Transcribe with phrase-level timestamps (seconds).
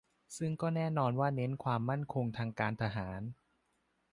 [0.37, 3.21] ซึ่งก็แน่นอนว่าเน้นความมั่นคงทางการทหาร